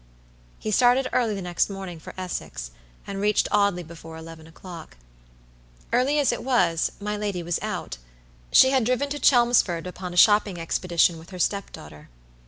He 0.57 0.71
started 0.71 1.07
early 1.13 1.35
the 1.35 1.43
next 1.43 1.69
morning 1.69 1.99
for 1.99 2.15
Essex, 2.17 2.71
and 3.05 3.21
reached 3.21 3.47
Audley 3.51 3.83
before 3.83 4.17
eleven 4.17 4.47
o'clock. 4.47 4.97
Early 5.93 6.17
as 6.17 6.31
it 6.31 6.43
was, 6.43 6.93
my 6.99 7.15
lady 7.15 7.43
was 7.43 7.59
out. 7.61 7.99
She 8.51 8.71
had 8.71 8.83
driven 8.83 9.09
to 9.09 9.19
Chelmsford 9.19 9.85
upon 9.85 10.11
a 10.11 10.17
shopping 10.17 10.57
expedition 10.59 11.19
with 11.19 11.29
her 11.29 11.37
step 11.37 11.71
daughter. 11.71 12.09